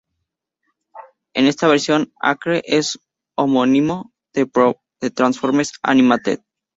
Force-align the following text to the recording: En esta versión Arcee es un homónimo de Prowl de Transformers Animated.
En 1.35 1.45
esta 1.45 1.67
versión 1.67 2.11
Arcee 2.19 2.63
es 2.65 2.95
un 2.95 3.01
homónimo 3.37 4.11
de 4.33 4.47
Prowl 4.47 4.77
de 4.99 5.11
Transformers 5.11 5.73
Animated. 5.83 6.39